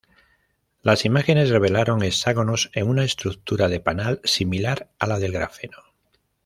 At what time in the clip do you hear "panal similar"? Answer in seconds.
3.79-4.89